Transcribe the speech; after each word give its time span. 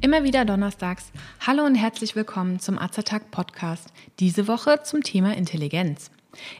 Immer 0.00 0.24
wieder 0.24 0.44
donnerstags. 0.44 1.12
Hallo 1.46 1.64
und 1.64 1.74
herzlich 1.74 2.16
willkommen 2.16 2.60
zum 2.60 2.78
Azertag 2.78 3.30
Podcast. 3.30 3.92
Diese 4.20 4.48
Woche 4.48 4.80
zum 4.82 5.02
Thema 5.02 5.36
Intelligenz. 5.36 6.10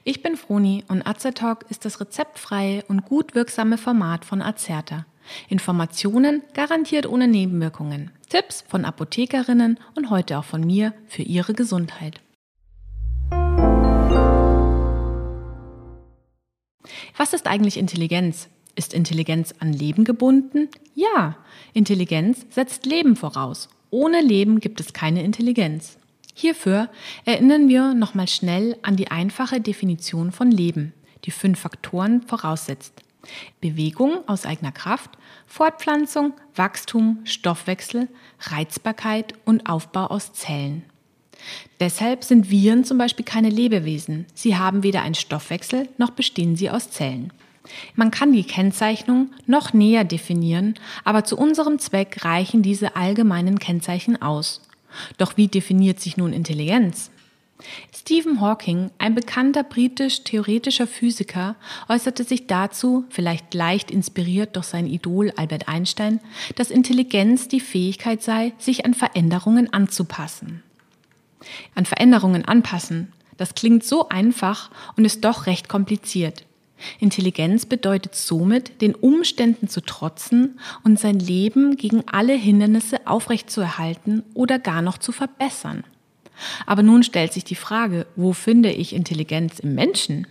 Ich 0.04 0.22
bin 0.22 0.36
Froni 0.36 0.84
und 0.88 1.06
Azertalk 1.06 1.64
ist 1.70 1.84
das 1.84 2.00
rezeptfreie 2.00 2.84
und 2.88 3.04
gut 3.04 3.34
wirksame 3.34 3.78
Format 3.78 4.24
von 4.24 4.42
Azerta. 4.42 5.06
Informationen 5.48 6.42
garantiert 6.52 7.06
ohne 7.06 7.26
Nebenwirkungen. 7.26 8.10
Tipps 8.28 8.64
von 8.68 8.84
Apothekerinnen 8.84 9.78
und 9.94 10.10
heute 10.10 10.38
auch 10.38 10.44
von 10.44 10.60
mir 10.60 10.92
für 11.06 11.22
Ihre 11.22 11.54
Gesundheit. 11.54 12.20
Was 17.18 17.32
ist 17.32 17.48
eigentlich 17.48 17.76
Intelligenz? 17.78 18.48
Ist 18.76 18.94
Intelligenz 18.94 19.52
an 19.58 19.72
Leben 19.72 20.04
gebunden? 20.04 20.68
Ja, 20.94 21.36
Intelligenz 21.74 22.46
setzt 22.48 22.86
Leben 22.86 23.16
voraus. 23.16 23.68
Ohne 23.90 24.20
Leben 24.20 24.60
gibt 24.60 24.78
es 24.78 24.92
keine 24.92 25.24
Intelligenz. 25.24 25.98
Hierfür 26.32 26.88
erinnern 27.24 27.68
wir 27.68 27.92
nochmal 27.92 28.28
schnell 28.28 28.76
an 28.82 28.94
die 28.94 29.10
einfache 29.10 29.60
Definition 29.60 30.30
von 30.30 30.52
Leben, 30.52 30.94
die 31.24 31.32
fünf 31.32 31.58
Faktoren 31.58 32.22
voraussetzt. 32.22 33.02
Bewegung 33.60 34.18
aus 34.28 34.46
eigener 34.46 34.70
Kraft, 34.70 35.10
Fortpflanzung, 35.48 36.34
Wachstum, 36.54 37.18
Stoffwechsel, 37.24 38.06
Reizbarkeit 38.38 39.34
und 39.44 39.68
Aufbau 39.68 40.06
aus 40.06 40.34
Zellen. 40.34 40.84
Deshalb 41.80 42.24
sind 42.24 42.50
Viren 42.50 42.84
zum 42.84 42.98
Beispiel 42.98 43.24
keine 43.24 43.50
Lebewesen. 43.50 44.26
Sie 44.34 44.56
haben 44.56 44.82
weder 44.82 45.02
einen 45.02 45.14
Stoffwechsel 45.14 45.88
noch 45.96 46.10
bestehen 46.10 46.56
sie 46.56 46.70
aus 46.70 46.90
Zellen. 46.90 47.32
Man 47.94 48.10
kann 48.10 48.32
die 48.32 48.44
Kennzeichnung 48.44 49.30
noch 49.46 49.72
näher 49.72 50.04
definieren, 50.04 50.74
aber 51.04 51.24
zu 51.24 51.36
unserem 51.36 51.78
Zweck 51.78 52.24
reichen 52.24 52.62
diese 52.62 52.96
allgemeinen 52.96 53.58
Kennzeichen 53.58 54.20
aus. 54.20 54.62
Doch 55.18 55.36
wie 55.36 55.48
definiert 55.48 56.00
sich 56.00 56.16
nun 56.16 56.32
Intelligenz? 56.32 57.10
Stephen 57.94 58.40
Hawking, 58.40 58.90
ein 58.98 59.14
bekannter 59.14 59.64
britisch-theoretischer 59.64 60.86
Physiker, 60.86 61.56
äußerte 61.88 62.22
sich 62.22 62.46
dazu, 62.46 63.04
vielleicht 63.10 63.52
leicht 63.52 63.90
inspiriert 63.90 64.54
durch 64.54 64.66
sein 64.66 64.86
Idol 64.86 65.32
Albert 65.36 65.66
Einstein, 65.68 66.20
dass 66.54 66.70
Intelligenz 66.70 67.48
die 67.48 67.60
Fähigkeit 67.60 68.22
sei, 68.22 68.52
sich 68.58 68.84
an 68.84 68.94
Veränderungen 68.94 69.72
anzupassen. 69.72 70.62
An 71.74 71.86
Veränderungen 71.86 72.44
anpassen, 72.44 73.12
das 73.36 73.54
klingt 73.54 73.84
so 73.84 74.08
einfach 74.08 74.70
und 74.96 75.04
ist 75.04 75.24
doch 75.24 75.46
recht 75.46 75.68
kompliziert. 75.68 76.44
Intelligenz 77.00 77.66
bedeutet 77.66 78.14
somit, 78.14 78.80
den 78.80 78.94
Umständen 78.94 79.68
zu 79.68 79.80
trotzen 79.80 80.58
und 80.84 80.98
sein 80.98 81.18
Leben 81.18 81.76
gegen 81.76 82.04
alle 82.06 82.34
Hindernisse 82.34 83.06
aufrechtzuerhalten 83.06 84.22
oder 84.34 84.58
gar 84.58 84.82
noch 84.82 84.98
zu 84.98 85.12
verbessern. 85.12 85.84
Aber 86.66 86.82
nun 86.82 87.02
stellt 87.02 87.32
sich 87.32 87.44
die 87.44 87.56
Frage, 87.56 88.06
wo 88.14 88.32
finde 88.32 88.70
ich 88.70 88.94
Intelligenz 88.94 89.58
im 89.58 89.74
Menschen? 89.74 90.26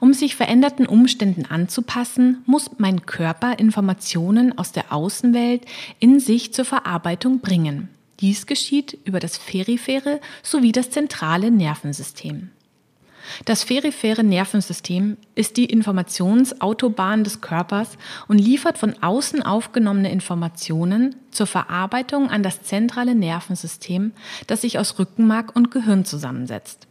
Um 0.00 0.14
sich 0.14 0.36
veränderten 0.36 0.86
Umständen 0.86 1.44
anzupassen, 1.44 2.42
muss 2.46 2.70
mein 2.78 3.04
Körper 3.04 3.58
Informationen 3.58 4.56
aus 4.56 4.72
der 4.72 4.92
Außenwelt 4.92 5.66
in 5.98 6.18
sich 6.20 6.54
zur 6.54 6.64
Verarbeitung 6.64 7.40
bringen. 7.40 7.90
Dies 8.20 8.46
geschieht 8.46 8.98
über 9.04 9.20
das 9.20 9.38
periphere 9.38 10.20
sowie 10.42 10.72
das 10.72 10.90
zentrale 10.90 11.50
Nervensystem. 11.50 12.50
Das 13.44 13.64
periphere 13.64 14.24
Nervensystem 14.24 15.16
ist 15.34 15.56
die 15.56 15.66
Informationsautobahn 15.66 17.24
des 17.24 17.40
Körpers 17.40 17.98
und 18.28 18.38
liefert 18.38 18.78
von 18.78 18.94
außen 19.02 19.42
aufgenommene 19.42 20.10
Informationen 20.10 21.16
zur 21.30 21.46
Verarbeitung 21.46 22.30
an 22.30 22.42
das 22.42 22.62
zentrale 22.62 23.14
Nervensystem, 23.14 24.12
das 24.46 24.62
sich 24.62 24.78
aus 24.78 24.98
Rückenmark 24.98 25.54
und 25.54 25.70
Gehirn 25.70 26.04
zusammensetzt. 26.04 26.86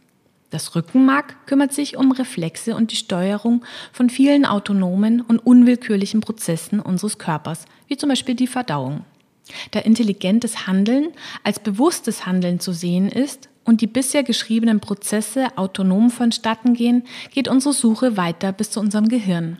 Das 0.50 0.76
Rückenmark 0.76 1.46
kümmert 1.46 1.72
sich 1.72 1.96
um 1.96 2.12
Reflexe 2.12 2.76
und 2.76 2.92
die 2.92 2.96
Steuerung 2.96 3.64
von 3.92 4.10
vielen 4.10 4.46
autonomen 4.46 5.20
und 5.20 5.40
unwillkürlichen 5.40 6.20
Prozessen 6.20 6.80
unseres 6.80 7.18
Körpers, 7.18 7.64
wie 7.88 7.96
zum 7.96 8.10
Beispiel 8.10 8.36
die 8.36 8.46
Verdauung. 8.46 9.04
Da 9.70 9.80
intelligentes 9.80 10.66
Handeln 10.66 11.08
als 11.42 11.60
bewusstes 11.60 12.26
Handeln 12.26 12.60
zu 12.60 12.72
sehen 12.72 13.08
ist, 13.08 13.48
und 13.66 13.80
die 13.80 13.88
bisher 13.88 14.22
geschriebenen 14.22 14.80
Prozesse 14.80 15.48
autonom 15.56 16.10
vonstatten 16.10 16.72
gehen, 16.74 17.02
geht 17.32 17.48
unsere 17.48 17.74
Suche 17.74 18.16
weiter 18.16 18.52
bis 18.52 18.70
zu 18.70 18.80
unserem 18.80 19.08
Gehirn. 19.08 19.58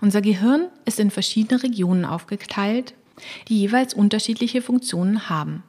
Unser 0.00 0.20
Gehirn 0.20 0.68
ist 0.84 1.00
in 1.00 1.10
verschiedene 1.10 1.62
Regionen 1.62 2.04
aufgeteilt, 2.04 2.94
die 3.48 3.60
jeweils 3.60 3.94
unterschiedliche 3.94 4.60
Funktionen 4.60 5.28
haben. 5.28 5.62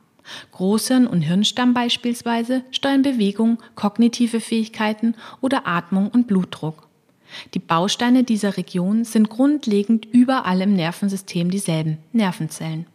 Großhirn 0.51 1.05
und 1.05 1.21
Hirnstamm 1.21 1.73
beispielsweise 1.73 2.63
steuern 2.71 3.01
Bewegung, 3.01 3.61
kognitive 3.75 4.39
Fähigkeiten 4.39 5.15
oder 5.41 5.67
Atmung 5.67 6.09
und 6.09 6.27
Blutdruck. 6.27 6.87
Die 7.53 7.59
Bausteine 7.59 8.23
dieser 8.23 8.57
Region 8.57 9.05
sind 9.05 9.29
grundlegend 9.29 10.05
überall 10.05 10.61
im 10.61 10.75
Nervensystem 10.75 11.49
dieselben 11.49 11.97
Nervenzellen. 12.13 12.85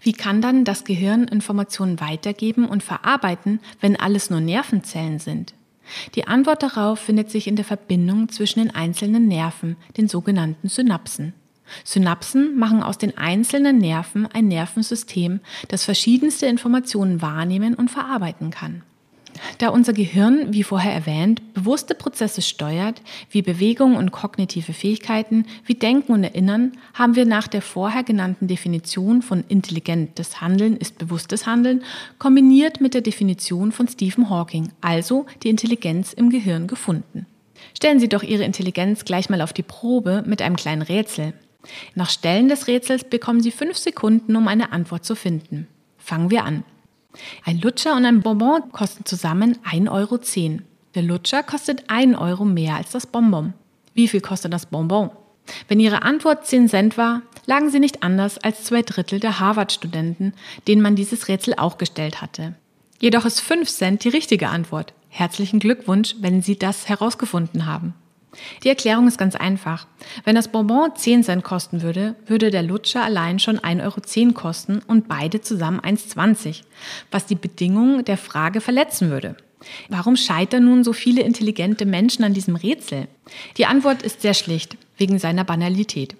Wie 0.00 0.12
kann 0.12 0.40
dann 0.40 0.64
das 0.64 0.84
Gehirn 0.84 1.24
Informationen 1.24 2.00
weitergeben 2.00 2.66
und 2.66 2.82
verarbeiten, 2.82 3.60
wenn 3.80 3.96
alles 3.96 4.30
nur 4.30 4.40
Nervenzellen 4.40 5.18
sind? 5.18 5.54
Die 6.14 6.26
Antwort 6.26 6.62
darauf 6.62 6.98
findet 6.98 7.30
sich 7.30 7.46
in 7.46 7.56
der 7.56 7.64
Verbindung 7.64 8.28
zwischen 8.28 8.60
den 8.60 8.74
einzelnen 8.74 9.28
Nerven, 9.28 9.76
den 9.96 10.08
sogenannten 10.08 10.68
Synapsen. 10.68 11.34
Synapsen 11.82 12.58
machen 12.58 12.82
aus 12.82 12.98
den 12.98 13.16
einzelnen 13.16 13.78
Nerven 13.78 14.26
ein 14.26 14.48
Nervensystem, 14.48 15.40
das 15.68 15.84
verschiedenste 15.84 16.46
Informationen 16.46 17.22
wahrnehmen 17.22 17.74
und 17.74 17.90
verarbeiten 17.90 18.50
kann. 18.50 18.82
Da 19.58 19.68
unser 19.68 19.92
Gehirn, 19.92 20.52
wie 20.52 20.62
vorher 20.62 20.92
erwähnt, 20.92 21.54
bewusste 21.54 21.94
Prozesse 21.94 22.42
steuert, 22.42 23.02
wie 23.30 23.42
Bewegung 23.42 23.96
und 23.96 24.12
kognitive 24.12 24.72
Fähigkeiten, 24.72 25.46
wie 25.64 25.74
Denken 25.74 26.12
und 26.12 26.24
Erinnern, 26.24 26.72
haben 26.94 27.16
wir 27.16 27.24
nach 27.24 27.48
der 27.48 27.62
vorher 27.62 28.02
genannten 28.02 28.46
Definition 28.46 29.22
von 29.22 29.44
intelligentes 29.48 30.40
Handeln 30.40 30.76
ist 30.76 30.98
bewusstes 30.98 31.46
Handeln 31.46 31.82
kombiniert 32.18 32.80
mit 32.80 32.94
der 32.94 33.00
Definition 33.00 33.72
von 33.72 33.88
Stephen 33.88 34.30
Hawking, 34.30 34.72
also 34.80 35.26
die 35.42 35.50
Intelligenz 35.50 36.12
im 36.12 36.30
Gehirn 36.30 36.66
gefunden. 36.66 37.26
Stellen 37.76 38.00
Sie 38.00 38.08
doch 38.08 38.22
Ihre 38.22 38.44
Intelligenz 38.44 39.04
gleich 39.04 39.30
mal 39.30 39.40
auf 39.40 39.52
die 39.52 39.62
Probe 39.62 40.22
mit 40.26 40.42
einem 40.42 40.56
kleinen 40.56 40.82
Rätsel. 40.82 41.34
Nach 41.94 42.10
Stellen 42.10 42.48
des 42.48 42.66
Rätsels 42.66 43.04
bekommen 43.04 43.40
Sie 43.40 43.50
fünf 43.50 43.78
Sekunden, 43.78 44.36
um 44.36 44.48
eine 44.48 44.72
Antwort 44.72 45.04
zu 45.04 45.14
finden. 45.14 45.66
Fangen 45.96 46.30
wir 46.30 46.44
an. 46.44 46.64
Ein 47.44 47.60
Lutscher 47.60 47.96
und 47.96 48.04
ein 48.04 48.22
Bonbon 48.22 48.70
kosten 48.72 49.04
zusammen 49.04 49.58
1,10 49.70 49.90
Euro. 49.90 50.18
Der 50.94 51.02
Lutscher 51.02 51.42
kostet 51.42 51.84
1 51.88 52.16
Euro 52.16 52.44
mehr 52.44 52.76
als 52.76 52.90
das 52.90 53.06
Bonbon. 53.06 53.52
Wie 53.94 54.08
viel 54.08 54.20
kostet 54.20 54.52
das 54.52 54.66
Bonbon? 54.66 55.10
Wenn 55.68 55.80
Ihre 55.80 56.02
Antwort 56.02 56.46
10 56.46 56.68
Cent 56.68 56.96
war, 56.96 57.22
lagen 57.46 57.70
Sie 57.70 57.80
nicht 57.80 58.02
anders 58.02 58.38
als 58.38 58.64
zwei 58.64 58.82
Drittel 58.82 59.20
der 59.20 59.40
Harvard-Studenten, 59.40 60.32
denen 60.66 60.82
man 60.82 60.96
dieses 60.96 61.28
Rätsel 61.28 61.54
auch 61.56 61.78
gestellt 61.78 62.22
hatte. 62.22 62.54
Jedoch 63.00 63.24
ist 63.26 63.40
5 63.40 63.68
Cent 63.68 64.04
die 64.04 64.08
richtige 64.08 64.48
Antwort. 64.48 64.94
Herzlichen 65.08 65.60
Glückwunsch, 65.60 66.16
wenn 66.20 66.42
Sie 66.42 66.58
das 66.58 66.88
herausgefunden 66.88 67.66
haben. 67.66 67.94
Die 68.62 68.68
Erklärung 68.68 69.06
ist 69.06 69.18
ganz 69.18 69.36
einfach. 69.36 69.86
Wenn 70.24 70.34
das 70.34 70.48
Bonbon 70.48 70.90
10 70.94 71.24
Cent 71.24 71.44
kosten 71.44 71.82
würde, 71.82 72.16
würde 72.26 72.50
der 72.50 72.62
Lutscher 72.62 73.02
allein 73.02 73.38
schon 73.38 73.58
1,10 73.58 73.82
Euro 74.26 74.32
kosten 74.32 74.80
und 74.86 75.08
beide 75.08 75.40
zusammen 75.40 75.80
1,20, 75.80 76.62
was 77.10 77.26
die 77.26 77.34
Bedingungen 77.34 78.04
der 78.04 78.16
Frage 78.16 78.60
verletzen 78.60 79.10
würde. 79.10 79.36
Warum 79.88 80.16
scheitern 80.16 80.64
nun 80.64 80.84
so 80.84 80.92
viele 80.92 81.22
intelligente 81.22 81.86
Menschen 81.86 82.24
an 82.24 82.34
diesem 82.34 82.56
Rätsel? 82.56 83.08
Die 83.56 83.66
Antwort 83.66 84.02
ist 84.02 84.22
sehr 84.22 84.34
schlicht, 84.34 84.76
wegen 84.98 85.18
seiner 85.18 85.44
Banalität. 85.44 86.16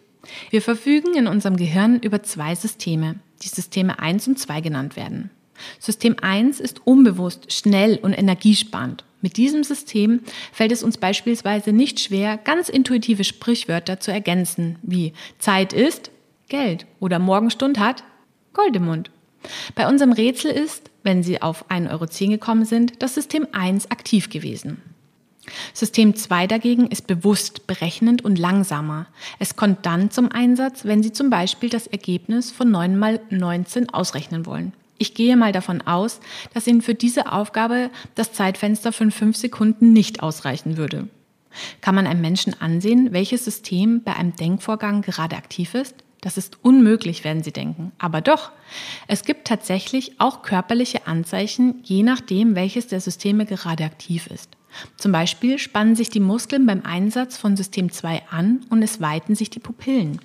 Wir 0.51 0.63
verfügen 0.63 1.15
in 1.15 1.27
unserem 1.27 1.57
Gehirn 1.57 1.99
über 2.01 2.23
zwei 2.23 2.55
Systeme, 2.55 3.17
die 3.43 3.49
Systeme 3.49 3.99
1 3.99 4.29
und 4.29 4.39
2 4.39 4.61
genannt 4.63 4.97
werden. 4.97 5.31
System 5.79 6.17
1 6.21 6.61
ist 6.61 6.87
unbewusst, 6.87 7.53
schnell 7.53 7.99
und 8.03 8.13
energiesparend. 8.13 9.05
Mit 9.25 9.39
diesem 9.39 9.65
System 9.65 10.21
fällt 10.53 10.71
es 10.71 10.83
uns 10.83 10.99
beispielsweise 10.99 11.73
nicht 11.73 11.99
schwer, 11.99 12.37
ganz 12.37 12.69
intuitive 12.69 13.25
Sprichwörter 13.25 13.99
zu 13.99 14.13
ergänzen, 14.13 14.77
wie 14.83 15.15
Zeit 15.39 15.73
ist 15.73 16.11
Geld 16.51 16.85
oder 17.01 17.19
Morgenstund 17.19 17.79
hat 17.79 18.05
Gold 18.53 18.77
im 18.77 18.85
Mund. 18.85 19.11
Bei 19.75 19.89
unserem 19.89 20.13
Rätsel 20.13 20.51
ist, 20.51 20.91
wenn 21.05 21.23
Sie 21.23 21.41
auf 21.41 21.71
1,10 21.71 21.91
Euro 21.91 22.07
gekommen 22.33 22.67
sind, 22.67 23.03
das 23.03 23.15
System 23.15 23.47
1 23.53 23.91
aktiv 23.91 24.29
gewesen. 24.29 24.83
System 25.73 26.15
2 26.15 26.47
dagegen 26.47 26.89
ist 26.89 27.07
bewusst, 27.07 27.67
berechnend 27.67 28.23
und 28.27 28.39
langsamer. 28.39 29.07
Es 29.39 29.57
kommt 29.57 29.87
dann 29.87 30.11
zum 30.11 30.31
Einsatz, 30.33 30.85
wenn 30.85 31.03
Sie 31.03 31.13
zum 31.13 31.31
Beispiel 31.31 31.71
das 31.71 31.87
Ergebnis 31.87 32.53
von 32.53 32.71
9 32.71 32.99
mal 32.99 33.21
19 33.31 33.89
ausrechnen 33.89 34.45
wollen. 34.45 34.75
Ich 34.99 35.15
gehe 35.15 35.37
mal 35.37 35.53
davon 35.53 35.83
aus, 35.83 36.21
dass 36.53 36.67
Ihnen 36.67 36.83
für 36.83 36.95
diese 36.95 37.33
Aufgabe 37.33 37.91
das 38.15 38.33
Zeitfenster 38.33 38.93
von 38.93 39.11
fünf 39.11 39.37
Sekunden 39.37 39.93
nicht 39.93 40.23
ausreichen 40.23 40.77
würde. 40.77 41.09
Kann 41.81 41.95
man 41.95 42.07
einem 42.07 42.21
Menschen 42.21 42.61
ansehen, 42.61 43.13
welches 43.13 43.45
System 43.45 44.03
bei 44.03 44.15
einem 44.15 44.35
Denkvorgang 44.35 45.03
gerade 45.03 45.37
aktiv 45.37 45.75
ist? 45.75 45.95
Das 46.21 46.39
ist 46.39 46.59
unmöglich, 46.63 47.23
werden 47.23 47.43
Sie 47.43 47.53
denken. 47.53 47.93
Aber 47.99 48.23
doch, 48.23 48.51
es 49.09 49.25
gibt 49.25 49.47
tatsächlich 49.47 50.19
auch 50.19 50.43
körperliche 50.43 51.07
Anzeichen, 51.07 51.81
je 51.83 52.03
nachdem, 52.03 52.55
welches 52.55 52.87
der 52.87 53.01
Systeme 53.01 53.45
gerade 53.45 53.85
aktiv 53.85 54.27
ist. 54.29 54.57
Zum 54.97 55.13
Beispiel 55.13 55.59
spannen 55.59 55.97
sich 55.97 56.09
die 56.09 56.21
Muskeln 56.21 56.67
beim 56.67 56.83
Einsatz 56.83 57.37
von 57.37 57.57
System 57.57 57.93
2 57.93 58.23
an 58.31 58.65
und 58.71 58.83
es 58.83 59.01
weiten 59.01 59.35
sich 59.35 59.51
die 59.51 59.61
Pupillen. 59.61 60.19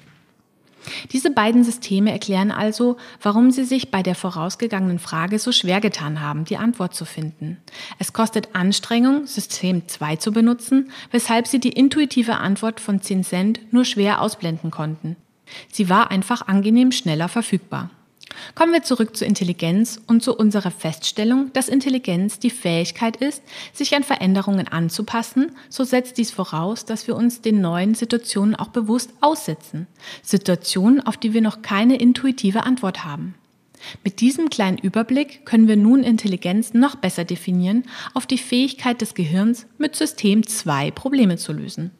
Diese 1.11 1.31
beiden 1.31 1.63
Systeme 1.63 2.11
erklären 2.11 2.51
also, 2.51 2.97
warum 3.21 3.51
sie 3.51 3.63
sich 3.63 3.91
bei 3.91 4.03
der 4.03 4.15
vorausgegangenen 4.15 4.99
Frage 4.99 5.39
so 5.39 5.51
schwer 5.51 5.81
getan 5.81 6.21
haben, 6.21 6.45
die 6.45 6.57
Antwort 6.57 6.95
zu 6.95 7.05
finden. 7.05 7.57
Es 7.97 8.13
kostet 8.13 8.49
Anstrengung, 8.53 9.25
System 9.25 9.87
2 9.87 10.15
zu 10.17 10.31
benutzen, 10.31 10.91
weshalb 11.11 11.47
sie 11.47 11.59
die 11.59 11.73
intuitive 11.73 12.37
Antwort 12.37 12.79
von 12.79 13.01
10 13.01 13.23
Cent 13.23 13.73
nur 13.73 13.85
schwer 13.85 14.21
ausblenden 14.21 14.71
konnten. 14.71 15.15
Sie 15.71 15.89
war 15.89 16.11
einfach 16.11 16.47
angenehm 16.47 16.91
schneller 16.91 17.27
verfügbar. 17.27 17.89
Kommen 18.55 18.73
wir 18.73 18.83
zurück 18.83 19.15
zur 19.15 19.27
Intelligenz 19.27 20.01
und 20.07 20.23
zu 20.23 20.35
unserer 20.35 20.71
Feststellung, 20.71 21.51
dass 21.53 21.69
Intelligenz 21.69 22.39
die 22.39 22.49
Fähigkeit 22.49 23.17
ist, 23.17 23.43
sich 23.73 23.95
an 23.95 24.03
Veränderungen 24.03 24.67
anzupassen, 24.67 25.51
so 25.69 25.83
setzt 25.83 26.17
dies 26.17 26.31
voraus, 26.31 26.85
dass 26.85 27.07
wir 27.07 27.15
uns 27.15 27.41
den 27.41 27.61
neuen 27.61 27.95
Situationen 27.95 28.55
auch 28.55 28.69
bewusst 28.69 29.11
aussetzen. 29.21 29.87
Situationen, 30.21 31.05
auf 31.05 31.17
die 31.17 31.33
wir 31.33 31.41
noch 31.41 31.61
keine 31.61 31.97
intuitive 31.97 32.63
Antwort 32.63 33.05
haben. 33.05 33.35
Mit 34.03 34.19
diesem 34.19 34.49
kleinen 34.49 34.77
Überblick 34.77 35.45
können 35.45 35.67
wir 35.67 35.77
nun 35.77 36.03
Intelligenz 36.03 36.73
noch 36.73 36.95
besser 36.95 37.23
definieren 37.23 37.83
auf 38.13 38.25
die 38.25 38.37
Fähigkeit 38.37 39.01
des 39.01 39.13
Gehirns, 39.13 39.67
mit 39.77 39.95
System 39.95 40.45
2 40.45 40.91
Probleme 40.91 41.37
zu 41.37 41.53
lösen. 41.53 41.91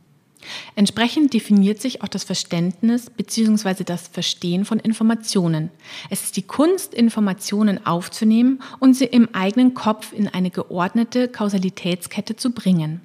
Entsprechend 0.76 1.34
definiert 1.34 1.82
sich 1.82 2.02
auch 2.02 2.08
das 2.08 2.24
Verständnis 2.24 3.10
bzw. 3.10 3.84
das 3.84 4.08
Verstehen 4.08 4.66
von 4.66 4.80
Informationen. 4.80 5.70
Es 6.10 6.24
ist 6.24 6.38
die 6.38 6.44
Kunst, 6.44 6.94
Informationen 6.94 7.86
aufzunehmen 7.86 8.62
und 8.80 8.94
sie 8.94 9.06
im 9.06 9.30
eigenen 9.34 9.74
Kopf 9.74 10.14
in 10.14 10.28
eine 10.28 10.50
geordnete 10.50 11.28
Kausalitätskette 11.28 12.36
zu 12.36 12.52
bringen. 12.52 13.02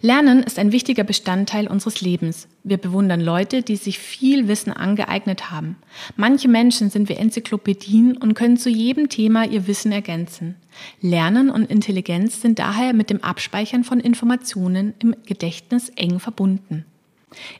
Lernen 0.00 0.42
ist 0.42 0.58
ein 0.58 0.72
wichtiger 0.72 1.04
Bestandteil 1.04 1.68
unseres 1.68 2.00
Lebens. 2.00 2.48
Wir 2.66 2.78
bewundern 2.78 3.20
Leute, 3.20 3.60
die 3.60 3.76
sich 3.76 3.98
viel 3.98 4.48
Wissen 4.48 4.72
angeeignet 4.72 5.50
haben. 5.50 5.76
Manche 6.16 6.48
Menschen 6.48 6.88
sind 6.88 7.10
wie 7.10 7.14
Enzyklopädien 7.14 8.16
und 8.16 8.32
können 8.32 8.56
zu 8.56 8.70
jedem 8.70 9.10
Thema 9.10 9.44
ihr 9.44 9.66
Wissen 9.66 9.92
ergänzen. 9.92 10.56
Lernen 11.02 11.50
und 11.50 11.70
Intelligenz 11.70 12.40
sind 12.40 12.58
daher 12.58 12.94
mit 12.94 13.10
dem 13.10 13.22
Abspeichern 13.22 13.84
von 13.84 14.00
Informationen 14.00 14.94
im 14.98 15.14
Gedächtnis 15.26 15.90
eng 15.90 16.20
verbunden. 16.20 16.86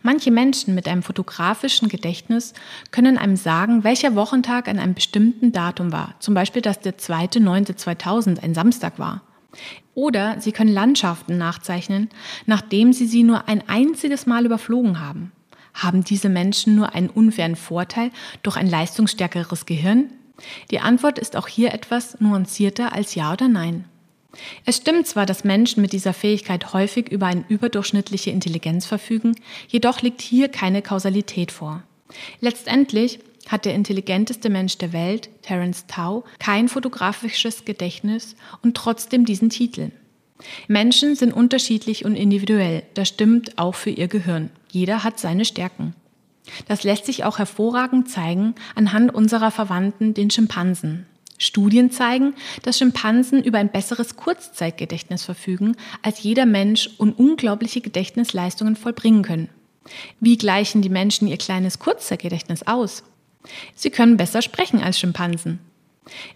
Manche 0.02 0.30
Menschen 0.30 0.74
mit 0.74 0.88
einem 0.88 1.02
fotografischen 1.02 1.90
Gedächtnis 1.90 2.54
können 2.90 3.18
einem 3.18 3.36
sagen, 3.36 3.84
welcher 3.84 4.14
Wochentag 4.14 4.68
an 4.68 4.78
einem 4.78 4.94
bestimmten 4.94 5.52
Datum 5.52 5.92
war. 5.92 6.14
Zum 6.20 6.32
Beispiel, 6.32 6.62
dass 6.62 6.80
der 6.80 6.96
2.9.2000 6.96 8.42
ein 8.42 8.54
Samstag 8.54 8.98
war. 8.98 9.20
Oder 9.94 10.40
Sie 10.40 10.52
können 10.52 10.72
Landschaften 10.72 11.38
nachzeichnen, 11.38 12.08
nachdem 12.46 12.92
Sie 12.92 13.06
sie 13.06 13.22
nur 13.22 13.48
ein 13.48 13.62
einziges 13.68 14.26
Mal 14.26 14.44
überflogen 14.46 15.00
haben. 15.00 15.32
Haben 15.72 16.04
diese 16.04 16.28
Menschen 16.28 16.76
nur 16.76 16.94
einen 16.94 17.10
unfairen 17.10 17.56
Vorteil 17.56 18.10
durch 18.42 18.56
ein 18.56 18.68
leistungsstärkeres 18.68 19.66
Gehirn? 19.66 20.10
Die 20.70 20.80
Antwort 20.80 21.18
ist 21.18 21.36
auch 21.36 21.48
hier 21.48 21.72
etwas 21.72 22.20
nuancierter 22.20 22.92
als 22.92 23.14
Ja 23.14 23.32
oder 23.32 23.48
Nein. 23.48 23.84
Es 24.64 24.78
stimmt 24.78 25.06
zwar, 25.06 25.26
dass 25.26 25.44
Menschen 25.44 25.80
mit 25.80 25.92
dieser 25.92 26.12
Fähigkeit 26.12 26.72
häufig 26.72 27.08
über 27.08 27.26
eine 27.26 27.44
überdurchschnittliche 27.48 28.30
Intelligenz 28.30 28.86
verfügen, 28.86 29.36
jedoch 29.68 30.02
liegt 30.02 30.20
hier 30.20 30.48
keine 30.48 30.82
Kausalität 30.82 31.52
vor. 31.52 31.82
Letztendlich 32.40 33.20
hat 33.48 33.64
der 33.64 33.74
intelligenteste 33.74 34.50
Mensch 34.50 34.78
der 34.78 34.92
Welt, 34.92 35.28
Terence 35.42 35.86
Tao, 35.86 36.24
kein 36.38 36.68
fotografisches 36.68 37.64
Gedächtnis 37.64 38.36
und 38.62 38.76
trotzdem 38.76 39.24
diesen 39.24 39.50
Titel. 39.50 39.90
Menschen 40.68 41.14
sind 41.14 41.32
unterschiedlich 41.32 42.04
und 42.04 42.16
individuell, 42.16 42.82
das 42.94 43.08
stimmt 43.08 43.58
auch 43.58 43.74
für 43.74 43.90
ihr 43.90 44.08
Gehirn. 44.08 44.50
Jeder 44.70 45.04
hat 45.04 45.18
seine 45.18 45.44
Stärken. 45.44 45.94
Das 46.68 46.82
lässt 46.82 47.06
sich 47.06 47.24
auch 47.24 47.38
hervorragend 47.38 48.10
zeigen 48.10 48.54
anhand 48.74 49.14
unserer 49.14 49.50
Verwandten, 49.50 50.14
den 50.14 50.30
Schimpansen. 50.30 51.06
Studien 51.38 51.90
zeigen, 51.90 52.34
dass 52.62 52.78
Schimpansen 52.78 53.42
über 53.42 53.58
ein 53.58 53.70
besseres 53.70 54.16
Kurzzeitgedächtnis 54.16 55.24
verfügen 55.24 55.76
als 56.02 56.22
jeder 56.22 56.46
Mensch 56.46 56.90
und 56.98 57.18
unglaubliche 57.18 57.80
Gedächtnisleistungen 57.80 58.76
vollbringen 58.76 59.22
können. 59.22 59.48
Wie 60.20 60.38
gleichen 60.38 60.80
die 60.80 60.88
Menschen 60.88 61.28
ihr 61.28 61.36
kleines 61.36 61.78
Kurzzeitgedächtnis 61.78 62.66
aus? 62.66 63.02
Sie 63.74 63.90
können 63.90 64.16
besser 64.16 64.42
sprechen 64.42 64.82
als 64.82 64.98
Schimpansen. 64.98 65.58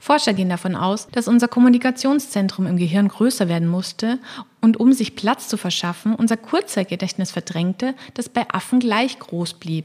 Forscher 0.01 0.33
gehen 0.33 0.49
davon 0.49 0.75
aus, 0.75 1.09
dass 1.09 1.29
unser 1.29 1.49
Kommunikationszentrum 1.49 2.67
im 2.67 2.79
Gehirn 2.79 3.09
größer 3.09 3.49
werden 3.49 3.69
musste 3.69 4.19
und 4.61 4.79
um 4.79 4.93
sich 4.93 5.15
Platz 5.15 5.49
zu 5.49 5.57
verschaffen, 5.57 6.15
unser 6.15 6.37
Kurzzeitgedächtnis 6.37 7.31
verdrängte, 7.31 7.95
das 8.15 8.29
bei 8.29 8.49
Affen 8.49 8.81
gleich 8.81 9.19
groß 9.19 9.55
blieb. 9.55 9.85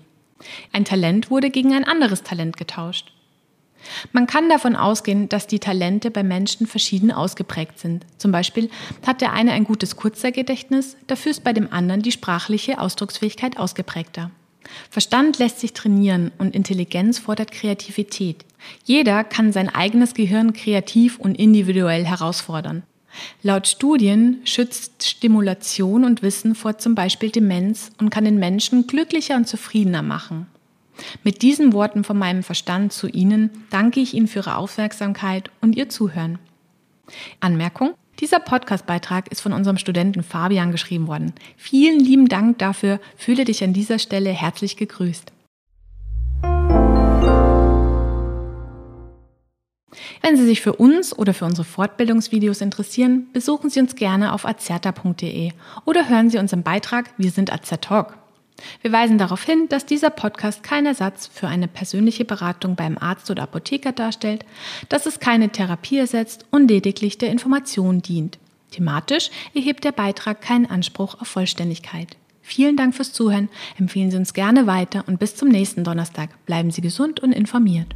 Ein 0.72 0.86
Talent 0.86 1.30
wurde 1.30 1.50
gegen 1.50 1.74
ein 1.74 1.84
anderes 1.84 2.24
Talent 2.24 2.58
getauscht. 2.58 3.12
Man 4.14 4.28
kann 4.28 4.48
davon 4.48 4.78
ausgehen, 4.78 5.28
dass 5.28 5.48
die 5.48 5.60
Talente 5.60 6.10
bei 6.10 6.24
Menschen 6.24 6.68
verschieden 6.68 7.12
ausgeprägt 7.12 7.80
sind. 7.80 8.06
Zum 8.18 8.32
Beispiel 8.32 8.70
hat 9.06 9.20
der 9.20 9.34
eine 9.34 9.52
ein 9.52 9.66
gutes 9.66 9.98
Kurzzeitgedächtnis, 9.98 10.96
dafür 11.08 11.32
ist 11.32 11.44
bei 11.44 11.52
dem 11.52 11.72
anderen 11.72 12.02
die 12.02 12.14
sprachliche 12.14 12.80
Ausdrucksfähigkeit 12.80 13.58
ausgeprägter. 13.58 14.32
Verstand 14.90 15.40
lässt 15.40 15.60
sich 15.60 15.74
trainieren 15.74 16.32
und 16.38 16.56
Intelligenz 16.56 17.20
fordert 17.20 17.52
Kreativität. 17.52 18.46
Jeder 18.86 19.24
kann 19.24 19.52
sein 19.52 19.70
eigenes 19.70 20.14
Gehirn 20.14 20.54
kreativ 20.54 21.20
und 21.20 21.36
individuell 21.36 22.06
herausfordern. 22.06 22.84
Laut 23.42 23.68
Studien 23.68 24.42
schützt 24.44 25.08
Stimulation 25.08 26.04
und 26.04 26.24
Wissen 26.24 26.56
vor 26.56 26.78
zum 26.78 26.96
Beispiel 26.96 27.30
Demenz 27.30 27.92
und 28.00 28.10
kann 28.10 28.26
den 28.26 28.40
Menschen 28.40 28.88
glücklicher 28.88 29.36
und 29.36 29.48
zufriedener 29.48 30.02
machen. 30.02 30.48
Mit 31.24 31.42
diesen 31.42 31.74
Worten 31.74 32.04
von 32.04 32.18
meinem 32.18 32.44
Verstand 32.44 32.94
zu 32.94 33.08
Ihnen 33.08 33.50
danke 33.70 34.00
ich 34.00 34.14
Ihnen 34.14 34.28
für 34.28 34.40
Ihre 34.40 34.58
Aufmerksamkeit 34.58 35.50
und 35.62 35.76
Ihr 35.76 35.90
Zuhören. 35.90 36.40
Anmerkung? 37.40 37.94
Dieser 38.24 38.40
Podcastbeitrag 38.40 39.30
ist 39.34 39.42
von 39.42 39.52
unserem 39.52 39.78
Studenten 39.78 40.24
Fabian 40.24 40.72
geschrieben 40.72 41.08
worden. 41.08 41.34
Vielen 41.58 42.00
lieben 42.00 42.30
Dank 42.30 42.58
dafür. 42.58 43.02
Fühle 43.18 43.44
dich 43.44 43.62
an 43.66 43.74
dieser 43.74 44.00
Stelle 44.00 44.30
herzlich 44.30 44.78
gegrüßt. 44.78 45.34
Wenn 50.22 50.38
Sie 50.38 50.46
sich 50.46 50.62
für 50.62 50.72
uns 50.72 51.14
oder 51.14 51.34
für 51.34 51.44
unsere 51.44 51.66
Fortbildungsvideos 51.66 52.62
interessieren, 52.62 53.28
besuchen 53.34 53.70
Sie 53.70 53.82
uns 53.82 53.94
gerne 53.96 54.32
auf 54.32 54.46
azerta.de 54.46 55.52
oder 55.84 56.08
hören 56.08 56.30
Sie 56.30 56.38
unseren 56.38 56.64
Beitrag 56.64 57.10
Wir 57.18 57.30
sind 57.30 57.52
Azertalk. 57.52 58.18
Wir 58.82 58.92
weisen 58.92 59.18
darauf 59.18 59.44
hin, 59.44 59.68
dass 59.70 59.86
dieser 59.86 60.10
Podcast 60.10 60.64
kein 60.64 60.86
Ersatz 60.86 61.28
für 61.28 61.48
eine 61.48 61.68
persönliche 61.68 62.26
Beratung 62.26 62.76
beim 62.76 62.98
Arzt 62.98 63.30
oder 63.30 63.44
Apotheker 63.44 63.92
darstellt, 63.92 64.46
dass 64.90 65.06
es 65.06 65.20
keine 65.20 65.50
Therapie 65.50 65.98
ersetzt 65.98 66.46
und 66.52 66.70
lediglich 66.70 67.18
der 67.18 67.32
Information 67.32 68.02
dient. 68.02 68.38
Thematisch 68.72 69.30
erhebt 69.54 69.84
der 69.84 69.92
Beitrag 69.92 70.42
keinen 70.42 70.66
Anspruch 70.66 71.22
auf 71.22 71.28
Vollständigkeit. 71.28 72.18
Vielen 72.42 72.76
Dank 72.76 72.94
fürs 72.94 73.14
Zuhören, 73.14 73.50
empfehlen 73.80 74.12
Sie 74.12 74.18
uns 74.18 74.34
gerne 74.34 74.68
weiter 74.68 75.06
und 75.08 75.18
bis 75.18 75.36
zum 75.36 75.48
nächsten 75.48 75.84
Donnerstag. 75.84 76.30
Bleiben 76.46 76.72
Sie 76.72 76.82
gesund 76.82 77.22
und 77.22 77.32
informiert. 77.32 77.96